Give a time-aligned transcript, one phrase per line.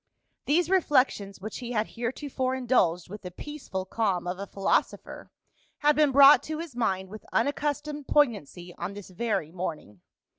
[0.45, 5.29] These reflections, which he had heretofore indulged with the peaceful calm of a philosopher,
[5.77, 10.01] had been brought to his mind with unaccustomed poignancy on this very morning.